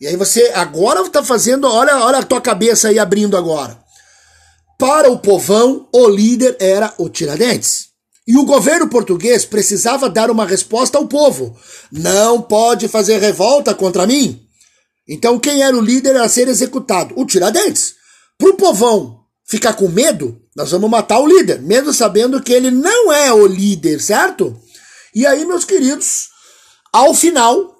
E 0.00 0.06
aí 0.06 0.16
você 0.16 0.50
agora 0.54 1.02
está 1.02 1.22
fazendo, 1.22 1.68
olha, 1.68 1.98
olha 1.98 2.18
a 2.18 2.22
tua 2.22 2.40
cabeça 2.40 2.88
aí 2.88 2.98
abrindo 2.98 3.36
agora. 3.36 3.78
Para 4.78 5.10
o 5.10 5.18
povão, 5.18 5.86
o 5.92 6.08
líder 6.08 6.56
era 6.58 6.94
o 6.96 7.10
Tiradentes. 7.10 7.90
E 8.26 8.36
o 8.36 8.44
governo 8.44 8.88
português 8.88 9.44
precisava 9.44 10.08
dar 10.08 10.30
uma 10.30 10.46
resposta 10.46 10.96
ao 10.96 11.06
povo. 11.06 11.54
Não 11.92 12.40
pode 12.40 12.88
fazer 12.88 13.18
revolta 13.18 13.74
contra 13.74 14.06
mim. 14.06 14.40
Então 15.10 15.40
quem 15.40 15.64
era 15.64 15.76
o 15.76 15.80
líder 15.80 16.16
a 16.16 16.28
ser 16.28 16.46
executado? 16.46 17.12
O 17.16 17.26
Tiradentes. 17.26 17.94
Para 18.38 18.50
o 18.50 18.54
povão 18.54 19.18
ficar 19.44 19.74
com 19.74 19.88
medo, 19.88 20.40
nós 20.54 20.70
vamos 20.70 20.88
matar 20.88 21.18
o 21.18 21.26
líder, 21.26 21.60
mesmo 21.60 21.92
sabendo 21.92 22.40
que 22.40 22.52
ele 22.52 22.70
não 22.70 23.12
é 23.12 23.32
o 23.32 23.44
líder, 23.44 24.00
certo? 24.00 24.56
E 25.12 25.26
aí, 25.26 25.44
meus 25.44 25.64
queridos, 25.64 26.28
ao 26.92 27.12
final 27.12 27.74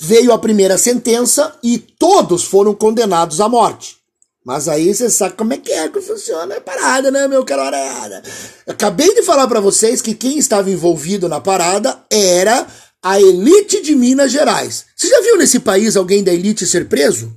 veio 0.00 0.32
a 0.32 0.38
primeira 0.38 0.78
sentença 0.78 1.54
e 1.62 1.78
todos 1.78 2.44
foram 2.44 2.74
condenados 2.74 3.38
à 3.38 3.48
morte. 3.48 3.96
Mas 4.42 4.66
aí 4.66 4.94
você 4.94 5.10
sabe 5.10 5.34
como 5.34 5.52
é 5.52 5.58
que 5.58 5.70
é 5.70 5.86
que 5.90 6.00
funciona 6.00 6.56
a 6.56 6.60
parada, 6.62 7.10
né, 7.10 7.28
meu 7.28 7.44
camarada? 7.44 8.22
Acabei 8.66 9.14
de 9.14 9.22
falar 9.22 9.46
para 9.46 9.60
vocês 9.60 10.00
que 10.00 10.14
quem 10.14 10.38
estava 10.38 10.70
envolvido 10.70 11.28
na 11.28 11.42
parada 11.42 12.02
era 12.10 12.66
a 13.02 13.20
elite 13.20 13.80
de 13.82 13.94
Minas 13.94 14.30
Gerais. 14.30 14.86
Você 14.96 15.08
já 15.08 15.20
viu 15.22 15.38
nesse 15.38 15.60
país 15.60 15.96
alguém 15.96 16.22
da 16.22 16.32
elite 16.32 16.66
ser 16.66 16.88
preso? 16.88 17.34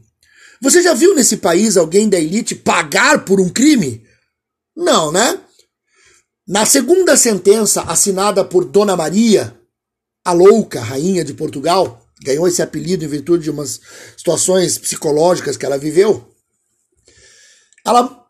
Você 0.61 0.81
já 0.81 0.93
viu 0.93 1.15
nesse 1.15 1.37
país 1.37 1.77
alguém 1.77 2.07
da 2.07 2.19
elite 2.19 2.55
pagar 2.55 3.25
por 3.25 3.39
um 3.39 3.49
crime? 3.49 4.05
Não, 4.75 5.11
né? 5.11 5.39
Na 6.47 6.65
segunda 6.65 7.15
sentença 7.15 7.81
assinada 7.83 8.43
por 8.43 8.65
Dona 8.65 8.97
Maria, 8.97 9.57
a 10.25 10.33
louca 10.33 10.81
rainha 10.81 11.23
de 11.23 11.33
Portugal, 11.33 12.05
ganhou 12.23 12.47
esse 12.47 12.61
apelido 12.61 13.03
em 13.03 13.07
virtude 13.07 13.43
de 13.43 13.51
umas 13.51 13.79
situações 14.17 14.77
psicológicas 14.77 15.57
que 15.57 15.65
ela 15.65 15.77
viveu, 15.77 16.29
ela 17.85 18.25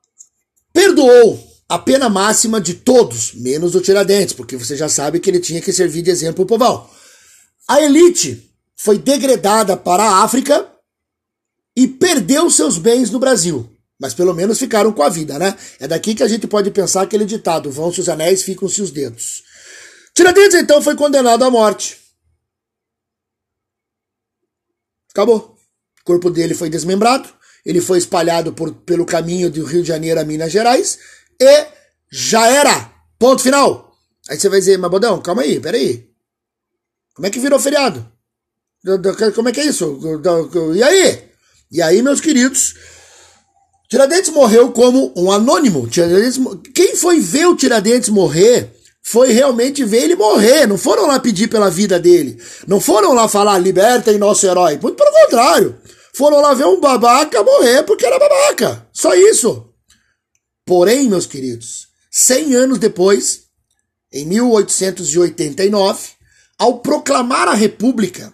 perdoou 0.72 1.44
a 1.70 1.80
pena 1.80 2.10
máxima 2.10 2.60
de 2.60 2.76
todos, 2.76 3.34
menos 3.34 3.76
o 3.76 3.82
Tiradentes, 3.82 4.34
porque 4.34 4.58
você 4.58 4.76
já 4.76 4.90
sabe 4.90 5.20
que 5.20 5.30
ele 5.30 5.40
tinha 5.40 5.62
que 5.62 5.72
servir 5.72 6.02
de 6.02 6.12
exemplo 6.12 6.46
pro 6.46 6.58
povão. 6.58 6.90
A 7.68 7.82
elite 7.82 8.52
foi 8.76 8.98
degradada 8.98 9.78
para 9.78 10.04
a 10.04 10.24
África 10.24 10.70
e 11.76 11.88
perdeu 11.88 12.50
seus 12.50 12.78
bens 12.78 13.10
no 13.10 13.20
Brasil. 13.20 13.70
Mas 14.00 14.14
pelo 14.14 14.34
menos 14.34 14.60
ficaram 14.60 14.92
com 14.92 15.02
a 15.02 15.10
vida, 15.10 15.40
né? 15.40 15.58
É 15.80 15.88
daqui 15.88 16.14
que 16.14 16.24
a 16.24 16.28
gente 16.28 16.48
pode 16.48 16.70
pensar 16.72 17.04
aquele 17.04 17.26
ditado: 17.26 17.72
vão-se 17.72 18.02
os 18.02 18.10
anéis, 18.10 18.44
ficam-se 18.44 18.82
os 18.82 18.92
dedos. 18.92 19.44
Tiradentes 20.14 20.56
então 20.56 20.82
foi 20.82 20.96
condenado 20.96 21.44
à 21.44 21.50
morte. 21.50 22.00
Acabou. 25.12 25.56
O 26.02 26.04
corpo 26.04 26.30
dele 26.30 26.54
foi 26.54 26.70
desmembrado, 26.70 27.30
ele 27.66 27.80
foi 27.80 27.98
espalhado 27.98 28.52
por, 28.52 28.74
pelo 28.74 29.06
caminho 29.06 29.50
do 29.50 29.64
Rio 29.64 29.82
de 29.82 29.88
Janeiro 29.88 30.20
a 30.20 30.26
Minas 30.26 30.52
Gerais 30.52 31.00
e 31.40 31.68
já 32.12 32.48
era. 32.48 32.92
Ponto 33.18 33.42
final. 33.42 33.96
Aí 34.30 34.38
você 34.38 34.50
vai 34.50 34.60
dizer, 34.60 34.78
mas 34.78 34.92
Bodão, 34.92 35.22
calma 35.22 35.44
aí, 35.44 35.60
peraí. 35.62 36.13
Como 37.14 37.28
é 37.28 37.30
que 37.30 37.40
virou 37.40 37.60
feriado? 37.60 38.06
Como 39.36 39.50
é 39.50 39.52
que 39.52 39.62
é 39.62 39.66
isso? 39.66 40.00
E 40.76 40.84
aí? 40.84 41.24
E 41.72 41.82
aí, 41.82 42.02
meus 42.02 42.20
queridos, 42.20 42.76
Tiradentes 43.90 44.32
morreu 44.32 44.72
como 44.72 45.14
um 45.16 45.32
anônimo. 45.32 45.88
Tiradentes, 45.88 46.40
quem 46.74 46.96
foi 46.96 47.20
ver 47.20 47.48
o 47.48 47.56
Tiradentes 47.56 48.10
morrer 48.10 48.72
foi 49.04 49.32
realmente 49.32 49.84
ver 49.84 50.04
ele 50.04 50.16
morrer. 50.16 50.68
Não 50.68 50.78
foram 50.78 51.06
lá 51.08 51.20
pedir 51.20 51.48
pela 51.48 51.70
vida 51.70 52.00
dele. 52.00 52.42
Não 52.68 52.80
foram 52.80 53.14
lá 53.14 53.28
falar, 53.28 53.60
libertem 53.60 54.18
nosso 54.18 54.46
herói. 54.46 54.80
Muito 54.82 54.96
pelo 54.96 55.12
contrário. 55.12 55.78
Foram 56.16 56.42
lá 56.42 56.54
ver 56.54 56.66
um 56.66 56.80
babaca 56.80 57.44
morrer 57.44 57.84
porque 57.84 58.06
era 58.06 58.20
babaca. 58.20 58.88
Só 58.92 59.14
isso. 59.14 59.70
Porém, 60.66 61.10
meus 61.10 61.26
queridos, 61.26 61.88
100 62.12 62.56
anos 62.56 62.78
depois, 62.78 63.44
em 64.12 64.26
1889, 64.26 66.10
ao 66.58 66.80
proclamar 66.80 67.48
a 67.48 67.54
República, 67.54 68.34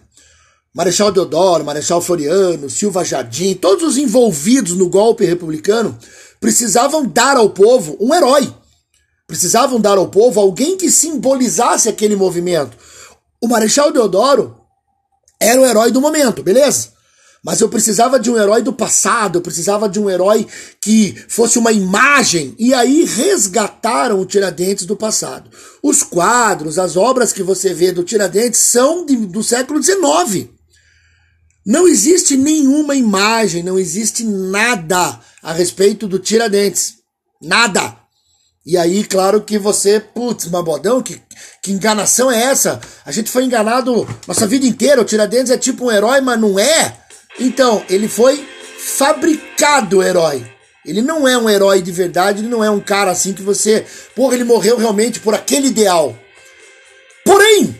Marechal 0.74 1.10
Deodoro, 1.10 1.64
Marechal 1.64 2.00
Floriano, 2.00 2.70
Silva 2.70 3.04
Jardim, 3.04 3.54
todos 3.54 3.82
os 3.82 3.96
envolvidos 3.96 4.76
no 4.76 4.88
golpe 4.88 5.24
republicano 5.24 5.98
precisavam 6.38 7.04
dar 7.04 7.36
ao 7.36 7.50
povo 7.50 7.96
um 8.00 8.14
herói. 8.14 8.54
Precisavam 9.26 9.80
dar 9.80 9.98
ao 9.98 10.08
povo 10.08 10.40
alguém 10.40 10.76
que 10.76 10.90
simbolizasse 10.90 11.88
aquele 11.88 12.16
movimento. 12.16 12.76
O 13.40 13.48
Marechal 13.48 13.92
Deodoro 13.92 14.56
era 15.40 15.60
o 15.60 15.66
herói 15.66 15.90
do 15.90 16.00
momento, 16.00 16.42
beleza? 16.42 16.92
Mas 17.44 17.60
eu 17.60 17.70
precisava 17.70 18.20
de 18.20 18.30
um 18.30 18.38
herói 18.38 18.60
do 18.62 18.72
passado, 18.72 19.38
eu 19.38 19.42
precisava 19.42 19.88
de 19.88 19.98
um 19.98 20.10
herói 20.10 20.46
que 20.80 21.14
fosse 21.28 21.58
uma 21.58 21.72
imagem. 21.72 22.54
E 22.58 22.74
aí 22.74 23.04
resgataram 23.04 24.20
o 24.20 24.26
Tiradentes 24.26 24.84
do 24.84 24.94
passado. 24.94 25.50
Os 25.82 26.02
quadros, 26.02 26.78
as 26.78 26.96
obras 26.96 27.32
que 27.32 27.42
você 27.42 27.72
vê 27.72 27.92
do 27.92 28.04
Tiradentes 28.04 28.60
são 28.60 29.06
de, 29.06 29.16
do 29.16 29.42
século 29.42 29.82
XIX. 29.82 30.48
Não 31.64 31.88
existe 31.88 32.36
nenhuma 32.36 32.94
imagem, 32.94 33.62
não 33.62 33.78
existe 33.78 34.24
nada 34.24 35.18
a 35.42 35.52
respeito 35.52 36.06
do 36.06 36.18
Tiradentes. 36.18 36.94
Nada. 37.40 37.96
E 38.66 38.76
aí, 38.76 39.02
claro 39.04 39.40
que 39.40 39.58
você, 39.58 39.98
putz, 39.98 40.46
Mabodão, 40.46 41.02
que, 41.02 41.20
que 41.62 41.72
enganação 41.72 42.30
é 42.30 42.42
essa? 42.42 42.78
A 43.06 43.10
gente 43.10 43.30
foi 43.30 43.44
enganado 43.44 44.06
nossa 44.28 44.46
vida 44.46 44.66
inteira. 44.66 45.00
O 45.00 45.04
Tiradentes 45.04 45.50
é 45.50 45.56
tipo 45.56 45.86
um 45.86 45.90
herói, 45.90 46.20
mas 46.20 46.38
não 46.38 46.58
é. 46.58 47.00
Então, 47.40 47.82
ele 47.88 48.06
foi 48.06 48.46
fabricado 48.78 50.02
herói. 50.02 50.44
Ele 50.84 51.02
não 51.02 51.26
é 51.26 51.36
um 51.36 51.48
herói 51.48 51.82
de 51.82 51.90
verdade, 51.90 52.40
ele 52.40 52.48
não 52.48 52.62
é 52.62 52.70
um 52.70 52.80
cara 52.80 53.10
assim 53.10 53.32
que 53.32 53.42
você. 53.42 53.84
Porra, 54.14 54.34
ele 54.34 54.44
morreu 54.44 54.76
realmente 54.76 55.20
por 55.20 55.34
aquele 55.34 55.68
ideal. 55.68 56.16
Porém, 57.24 57.74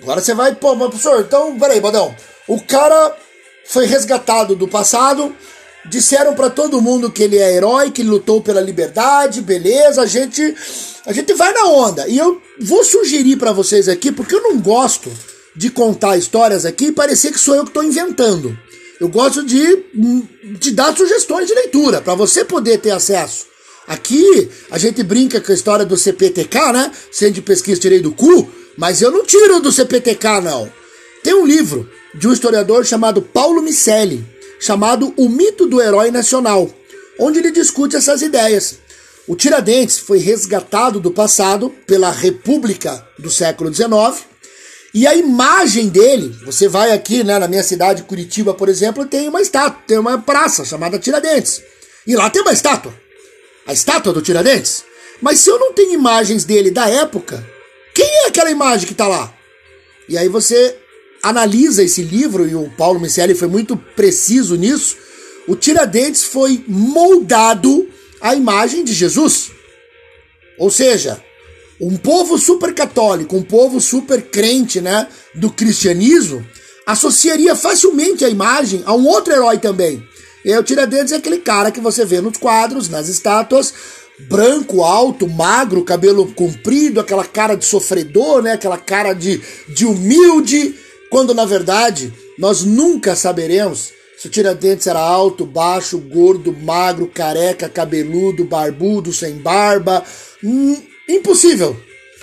agora 0.00 0.20
você 0.20 0.34
vai, 0.34 0.54
pô, 0.54 0.74
mas 0.74 0.88
professor, 0.88 1.20
então, 1.20 1.58
peraí, 1.58 1.80
Badão. 1.80 2.14
O 2.46 2.60
cara 2.60 3.16
foi 3.66 3.86
resgatado 3.86 4.56
do 4.56 4.66
passado, 4.66 5.34
disseram 5.84 6.34
para 6.34 6.48
todo 6.48 6.80
mundo 6.80 7.10
que 7.10 7.22
ele 7.22 7.38
é 7.38 7.52
herói, 7.52 7.90
que 7.90 8.02
ele 8.02 8.10
lutou 8.10 8.40
pela 8.40 8.60
liberdade, 8.60 9.42
beleza, 9.42 10.02
a 10.02 10.06
gente 10.06 10.54
a 11.04 11.12
gente 11.12 11.32
vai 11.34 11.52
na 11.52 11.66
onda. 11.66 12.06
E 12.08 12.18
eu 12.18 12.40
vou 12.60 12.84
sugerir 12.84 13.36
para 13.36 13.52
vocês 13.52 13.88
aqui, 13.88 14.12
porque 14.12 14.34
eu 14.34 14.42
não 14.42 14.60
gosto 14.60 15.10
de 15.56 15.70
contar 15.70 16.16
histórias 16.16 16.64
aqui 16.64 16.86
e 16.86 16.92
parecer 16.92 17.32
que 17.32 17.38
sou 17.38 17.54
eu 17.54 17.64
que 17.64 17.70
estou 17.70 17.82
inventando. 17.82 18.56
Eu 19.00 19.08
gosto 19.08 19.44
de, 19.44 19.84
de 20.58 20.72
dar 20.72 20.96
sugestões 20.96 21.46
de 21.46 21.54
leitura, 21.54 22.00
para 22.00 22.14
você 22.14 22.44
poder 22.44 22.78
ter 22.78 22.90
acesso. 22.90 23.46
Aqui 23.86 24.50
a 24.70 24.76
gente 24.76 25.02
brinca 25.02 25.40
com 25.40 25.52
a 25.52 25.54
história 25.54 25.84
do 25.84 25.96
CPTK, 25.96 26.72
né? 26.72 26.92
Centro 27.10 27.34
de 27.34 27.42
Pesquisa 27.42 27.80
Tirei 27.80 28.00
do 28.00 28.12
Cu, 28.12 28.50
mas 28.76 29.00
eu 29.00 29.10
não 29.10 29.24
tiro 29.24 29.60
do 29.60 29.72
CPTK, 29.72 30.40
não. 30.42 30.70
Tem 31.22 31.32
um 31.32 31.46
livro 31.46 31.88
de 32.14 32.28
um 32.28 32.32
historiador 32.32 32.84
chamado 32.84 33.22
Paulo 33.22 33.62
Micelli, 33.62 34.26
chamado 34.60 35.14
O 35.16 35.28
Mito 35.28 35.66
do 35.66 35.80
Herói 35.80 36.10
Nacional, 36.10 36.68
onde 37.18 37.38
ele 37.38 37.50
discute 37.50 37.96
essas 37.96 38.20
ideias. 38.20 38.78
O 39.26 39.36
Tiradentes 39.36 39.98
foi 39.98 40.18
resgatado 40.18 41.00
do 41.00 41.10
passado 41.10 41.70
pela 41.86 42.10
República 42.10 43.06
do 43.18 43.30
século 43.30 43.72
XIX 43.72 44.27
e 44.94 45.06
a 45.06 45.14
imagem 45.14 45.88
dele, 45.88 46.34
você 46.44 46.66
vai 46.66 46.92
aqui, 46.92 47.22
né, 47.22 47.38
na 47.38 47.46
minha 47.46 47.62
cidade, 47.62 48.04
Curitiba, 48.04 48.54
por 48.54 48.68
exemplo, 48.68 49.04
tem 49.04 49.28
uma 49.28 49.42
estátua, 49.42 49.82
tem 49.86 49.98
uma 49.98 50.18
praça 50.18 50.64
chamada 50.64 50.98
Tiradentes. 50.98 51.62
E 52.06 52.16
lá 52.16 52.30
tem 52.30 52.40
uma 52.40 52.52
estátua. 52.52 52.94
A 53.66 53.72
estátua 53.72 54.12
do 54.12 54.22
Tiradentes. 54.22 54.84
Mas 55.20 55.40
se 55.40 55.50
eu 55.50 55.58
não 55.58 55.74
tenho 55.74 55.92
imagens 55.92 56.44
dele 56.44 56.70
da 56.70 56.88
época, 56.88 57.46
quem 57.94 58.06
é 58.24 58.26
aquela 58.28 58.50
imagem 58.50 58.86
que 58.86 58.92
está 58.92 59.06
lá? 59.06 59.32
E 60.08 60.16
aí 60.16 60.28
você 60.28 60.76
analisa 61.22 61.82
esse 61.82 62.02
livro, 62.02 62.48
e 62.48 62.54
o 62.54 62.70
Paulo 62.70 62.98
Micelli 62.98 63.34
foi 63.34 63.48
muito 63.48 63.76
preciso 63.76 64.56
nisso. 64.56 64.96
O 65.46 65.54
Tiradentes 65.54 66.24
foi 66.24 66.64
moldado 66.66 67.88
à 68.20 68.34
imagem 68.34 68.84
de 68.84 68.94
Jesus. 68.94 69.50
Ou 70.56 70.70
seja, 70.70 71.22
um 71.80 71.96
povo 71.96 72.38
super 72.38 72.74
católico, 72.74 73.36
um 73.36 73.42
povo 73.42 73.80
super 73.80 74.22
crente, 74.22 74.80
né, 74.80 75.06
do 75.34 75.50
cristianismo, 75.50 76.44
associaria 76.86 77.54
facilmente 77.54 78.24
a 78.24 78.28
imagem 78.28 78.82
a 78.84 78.94
um 78.94 79.06
outro 79.06 79.32
herói 79.32 79.58
também. 79.58 80.02
E 80.44 80.52
aí 80.52 80.58
o 80.58 80.62
Tiradentes 80.62 81.12
é 81.12 81.16
aquele 81.16 81.38
cara 81.38 81.70
que 81.70 81.80
você 81.80 82.04
vê 82.04 82.20
nos 82.20 82.38
quadros, 82.38 82.88
nas 82.88 83.08
estátuas, 83.08 83.74
branco, 84.28 84.82
alto, 84.82 85.28
magro, 85.28 85.84
cabelo 85.84 86.26
comprido, 86.32 87.00
aquela 87.00 87.24
cara 87.24 87.54
de 87.54 87.64
sofredor, 87.64 88.42
né, 88.42 88.52
aquela 88.52 88.78
cara 88.78 89.12
de, 89.12 89.40
de 89.68 89.84
humilde, 89.84 90.74
quando 91.10 91.34
na 91.34 91.44
verdade 91.44 92.12
nós 92.38 92.64
nunca 92.64 93.14
saberemos 93.14 93.92
se 94.18 94.26
o 94.26 94.30
Tiradentes 94.30 94.88
era 94.88 94.98
alto, 94.98 95.46
baixo, 95.46 95.96
gordo, 95.96 96.52
magro, 96.52 97.06
careca, 97.06 97.68
cabeludo, 97.68 98.44
barbudo, 98.44 99.12
sem 99.12 99.36
barba. 99.36 100.02
Hum, 100.42 100.76
impossível 101.08 101.76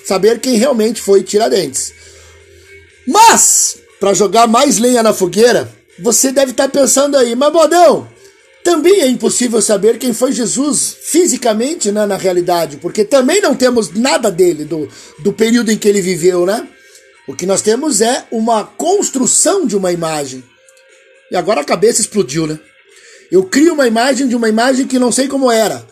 saber 0.06 0.40
quem 0.40 0.56
realmente 0.56 1.02
foi 1.02 1.24
Tiradentes. 1.24 1.94
Mas, 3.08 3.78
para 4.00 4.14
jogar 4.14 4.48
mais 4.48 4.78
lenha 4.78 5.02
na 5.02 5.14
fogueira, 5.14 5.72
você 6.00 6.32
deve 6.32 6.52
estar 6.52 6.68
tá 6.68 6.80
pensando 6.80 7.18
aí, 7.18 7.36
mas 7.36 7.52
Bodão, 7.52 8.08
também 8.64 9.02
é 9.02 9.08
impossível 9.08 9.62
saber 9.62 10.00
quem 10.00 10.12
foi 10.12 10.32
Jesus 10.32 10.98
fisicamente, 11.04 11.92
né, 11.92 12.06
na 12.06 12.18
realidade, 12.18 12.78
porque 12.78 13.06
também 13.06 13.40
não 13.40 13.56
temos 13.56 13.92
nada 13.92 14.32
dele, 14.32 14.66
do, 14.66 14.90
do 15.20 15.32
período 15.32 15.72
em 15.72 15.78
que 15.78 15.88
ele 15.88 16.02
viveu, 16.02 16.46
né? 16.46 16.68
O 17.28 17.36
que 17.36 17.46
nós 17.46 17.62
temos 17.62 18.02
é 18.02 18.26
uma 18.32 18.64
construção 18.64 19.66
de 19.66 19.76
uma 19.76 19.92
imagem. 19.92 20.44
E 21.32 21.36
agora 21.36 21.62
a 21.62 21.66
cabeça 21.66 22.02
explodiu, 22.02 22.46
né? 22.46 22.60
Eu 23.32 23.44
crio 23.44 23.74
uma 23.74 23.88
imagem 23.88 24.28
de 24.28 24.36
uma 24.36 24.50
imagem 24.50 24.88
que 24.88 25.00
não 25.00 25.12
sei 25.12 25.28
como 25.28 25.52
era. 25.52 25.86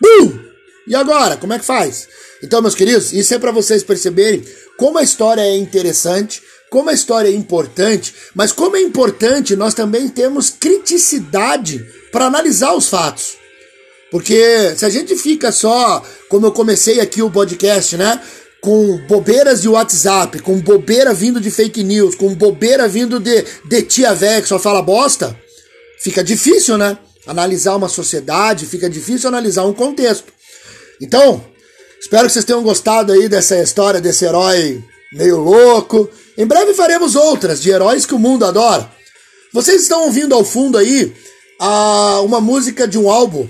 Bum! 0.00 0.43
E 0.86 0.94
agora? 0.94 1.36
Como 1.36 1.52
é 1.52 1.58
que 1.58 1.64
faz? 1.64 2.08
Então, 2.42 2.60
meus 2.60 2.74
queridos, 2.74 3.12
isso 3.12 3.32
é 3.34 3.38
para 3.38 3.50
vocês 3.50 3.82
perceberem 3.82 4.44
como 4.76 4.98
a 4.98 5.02
história 5.02 5.40
é 5.40 5.56
interessante, 5.56 6.42
como 6.70 6.90
a 6.90 6.92
história 6.92 7.28
é 7.28 7.32
importante, 7.32 8.14
mas 8.34 8.52
como 8.52 8.76
é 8.76 8.80
importante 8.80 9.56
nós 9.56 9.74
também 9.74 10.08
temos 10.08 10.50
criticidade 10.50 11.84
para 12.10 12.26
analisar 12.26 12.74
os 12.74 12.88
fatos. 12.88 13.36
Porque 14.10 14.74
se 14.76 14.84
a 14.84 14.90
gente 14.90 15.16
fica 15.16 15.50
só, 15.50 16.02
como 16.28 16.46
eu 16.46 16.52
comecei 16.52 17.00
aqui 17.00 17.22
o 17.22 17.30
podcast, 17.30 17.96
né? 17.96 18.20
Com 18.60 18.98
bobeiras 19.08 19.62
de 19.62 19.68
WhatsApp, 19.68 20.38
com 20.38 20.60
bobeira 20.60 21.12
vindo 21.12 21.40
de 21.40 21.50
fake 21.50 21.82
news, 21.82 22.14
com 22.14 22.34
bobeira 22.34 22.86
vindo 22.86 23.18
de, 23.18 23.44
de 23.68 23.82
tia 23.82 24.14
véia 24.14 24.40
que 24.40 24.48
só 24.48 24.58
fala 24.58 24.82
bosta, 24.82 25.36
fica 25.98 26.22
difícil, 26.22 26.78
né? 26.78 26.96
Analisar 27.26 27.74
uma 27.76 27.88
sociedade, 27.88 28.66
fica 28.66 28.88
difícil 28.88 29.28
analisar 29.28 29.64
um 29.64 29.72
contexto. 29.72 30.32
Então, 31.00 31.44
espero 32.00 32.26
que 32.26 32.32
vocês 32.32 32.44
tenham 32.44 32.62
gostado 32.62 33.12
aí 33.12 33.28
dessa 33.28 33.60
história 33.60 34.00
desse 34.00 34.24
herói 34.24 34.82
meio 35.12 35.38
louco. 35.38 36.08
Em 36.36 36.46
breve 36.46 36.74
faremos 36.74 37.14
outras 37.14 37.60
de 37.62 37.70
heróis 37.70 38.04
que 38.04 38.14
o 38.14 38.18
mundo 38.18 38.44
adora. 38.44 38.90
Vocês 39.52 39.82
estão 39.82 40.04
ouvindo 40.04 40.34
ao 40.34 40.44
fundo 40.44 40.76
aí 40.76 41.14
a, 41.60 42.20
uma 42.22 42.40
música 42.40 42.88
de 42.88 42.98
um 42.98 43.08
álbum 43.08 43.48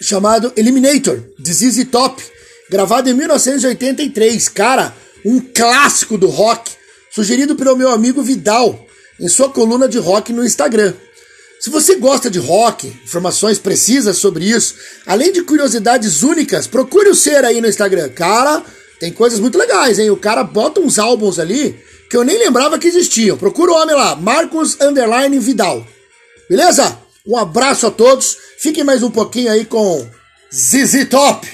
chamado 0.00 0.52
Eliminator, 0.56 1.20
de 1.38 1.52
ZZ 1.52 1.84
Top, 1.90 2.22
gravado 2.70 3.10
em 3.10 3.14
1983. 3.14 4.48
Cara, 4.48 4.94
um 5.24 5.40
clássico 5.40 6.16
do 6.16 6.28
rock, 6.28 6.70
sugerido 7.10 7.56
pelo 7.56 7.76
meu 7.76 7.90
amigo 7.90 8.22
Vidal, 8.22 8.86
em 9.20 9.28
sua 9.28 9.50
coluna 9.50 9.88
de 9.88 9.98
rock 9.98 10.32
no 10.32 10.44
Instagram. 10.44 10.94
Se 11.60 11.70
você 11.70 11.96
gosta 11.96 12.30
de 12.30 12.38
rock, 12.38 12.86
informações 13.04 13.58
precisas 13.58 14.16
sobre 14.16 14.44
isso, 14.44 14.74
além 15.04 15.32
de 15.32 15.42
curiosidades 15.42 16.22
únicas, 16.22 16.66
procure 16.66 17.08
o 17.08 17.14
Ser 17.14 17.44
aí 17.44 17.60
no 17.60 17.68
Instagram. 17.68 18.08
Cara, 18.10 18.62
tem 19.00 19.12
coisas 19.12 19.40
muito 19.40 19.58
legais, 19.58 19.98
hein? 19.98 20.10
O 20.10 20.16
cara 20.16 20.44
bota 20.44 20.80
uns 20.80 20.98
álbuns 20.98 21.38
ali 21.38 21.78
que 22.08 22.16
eu 22.16 22.24
nem 22.24 22.38
lembrava 22.38 22.78
que 22.78 22.86
existiam. 22.86 23.36
Procura 23.36 23.72
o 23.72 23.74
homem 23.74 23.94
lá, 23.94 24.14
Marcos 24.14 24.80
Underline 24.80 25.38
Vidal. 25.38 25.84
Beleza? 26.48 26.96
Um 27.26 27.36
abraço 27.36 27.86
a 27.86 27.90
todos. 27.90 28.36
Fiquem 28.58 28.84
mais 28.84 29.02
um 29.02 29.10
pouquinho 29.10 29.50
aí 29.50 29.64
com 29.64 30.08
ZZ 30.52 31.08
Top. 31.10 31.46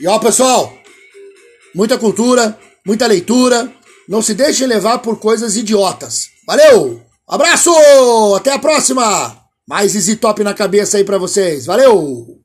E 0.00 0.06
ó, 0.06 0.18
pessoal, 0.20 0.72
muita 1.74 1.98
cultura, 1.98 2.56
muita 2.86 3.06
leitura. 3.06 3.72
Não 4.08 4.22
se 4.22 4.34
deixem 4.34 4.66
levar 4.66 5.00
por 5.00 5.18
coisas 5.18 5.56
idiotas. 5.56 6.28
Valeu! 6.46 7.02
Abraço! 7.28 7.70
Até 8.36 8.52
a 8.52 8.58
próxima! 8.58 9.47
Mais 9.68 9.94
Easy 9.94 10.16
Top 10.16 10.42
na 10.42 10.54
cabeça 10.54 10.96
aí 10.96 11.04
para 11.04 11.18
vocês. 11.18 11.66
Valeu! 11.66 12.40